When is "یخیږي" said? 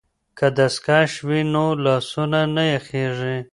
2.75-3.37